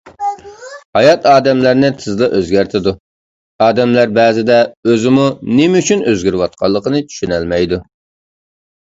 ھايات 0.97 1.25
ئادەملەرنى 1.31 1.91
تېزلا 1.99 2.29
ئۆزگەرتىدۇ، 2.37 2.93
ئادەملەر 3.65 4.15
بەزىدە 4.19 4.57
ئۆزىمۇ 4.93 5.27
نېمە 5.61 5.83
ئۈچۈن 5.83 6.03
ئۆزگىرىۋاتقانلىقىنى 6.13 7.03
چۈشىنەلمەيدۇ. 7.13 7.81